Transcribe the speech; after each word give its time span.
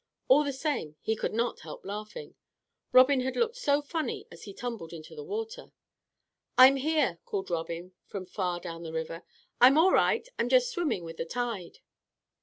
All 0.29 0.43
the 0.43 0.51
same 0.51 0.95
he 0.99 1.15
could 1.15 1.31
not 1.31 1.59
help 1.59 1.85
laughing. 1.85 2.33
Robin 2.91 3.19
had 3.19 3.35
looked 3.35 3.57
so 3.57 3.83
funny 3.83 4.25
as 4.31 4.45
he 4.45 4.51
tumbled 4.51 4.93
into 4.93 5.13
the 5.13 5.23
water. 5.23 5.73
"I'm 6.57 6.77
here," 6.77 7.19
called 7.23 7.51
Robin, 7.51 7.93
from 8.07 8.25
far 8.25 8.59
down 8.59 8.81
the 8.81 8.91
river. 8.93 9.21
"I'm 9.61 9.77
all 9.77 9.91
right. 9.91 10.27
I'm 10.39 10.49
just 10.49 10.71
swimming 10.71 11.03
with 11.03 11.17
the 11.17 11.25
tide." 11.25 11.81